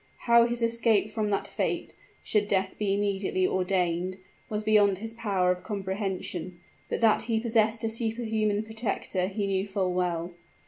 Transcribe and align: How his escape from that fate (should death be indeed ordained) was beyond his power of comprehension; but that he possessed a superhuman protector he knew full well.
How 0.21 0.47
his 0.47 0.63
escape 0.63 1.11
from 1.11 1.29
that 1.29 1.45
fate 1.47 1.93
(should 2.23 2.47
death 2.47 2.73
be 2.79 2.95
indeed 2.95 3.47
ordained) 3.47 4.17
was 4.49 4.63
beyond 4.63 4.97
his 4.97 5.13
power 5.13 5.51
of 5.51 5.61
comprehension; 5.61 6.59
but 6.89 7.01
that 7.01 7.21
he 7.25 7.39
possessed 7.39 7.83
a 7.83 7.89
superhuman 7.91 8.63
protector 8.63 9.27
he 9.27 9.45
knew 9.45 9.67
full 9.67 9.93
well. 9.93 10.33